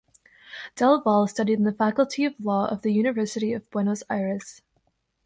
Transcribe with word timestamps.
Del 0.75 0.97
Valle 1.03 1.29
studied 1.29 1.59
in 1.59 1.63
the 1.63 1.71
Faculty 1.71 2.25
of 2.25 2.33
Law 2.39 2.65
of 2.67 2.81
the 2.81 2.91
University 2.91 3.53
of 3.53 3.69
Buenos 3.69 4.01
Aires. 4.09 4.63